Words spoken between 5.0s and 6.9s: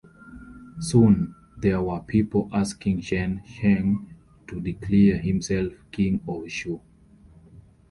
himself "King of Chu".